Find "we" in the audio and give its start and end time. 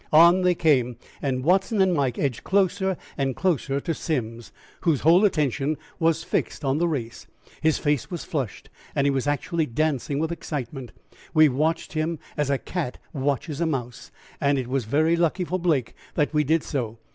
11.35-11.49, 16.33-16.43